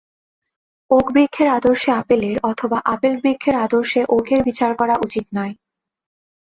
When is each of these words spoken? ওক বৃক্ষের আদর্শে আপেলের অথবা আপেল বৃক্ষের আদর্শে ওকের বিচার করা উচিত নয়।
ওক 0.91 1.05
বৃক্ষের 1.11 1.49
আদর্শে 1.49 1.89
আপেলের 1.91 2.37
অথবা 2.43 2.77
আপেল 2.85 3.13
বৃক্ষের 3.23 3.55
আদর্শে 3.55 4.01
ওকের 4.09 4.39
বিচার 4.43 4.71
করা 4.75 4.95
উচিত 4.97 5.25
নয়। 5.33 5.53